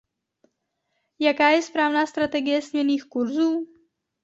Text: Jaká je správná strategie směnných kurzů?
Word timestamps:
Jaká 1.19 1.49
je 1.49 1.61
správná 1.61 2.05
strategie 2.05 2.61
směnných 2.61 3.03
kurzů? 3.05 3.67